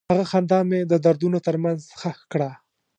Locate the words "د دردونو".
0.91-1.39